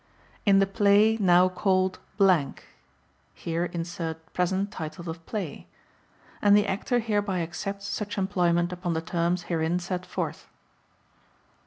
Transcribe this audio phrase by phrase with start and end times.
[0.47, 1.99] in the play now called
[3.35, 5.67] (Here insert present title of play)
[6.41, 10.47] and the Actor hereby accepts such employment upon the terms herein set forth.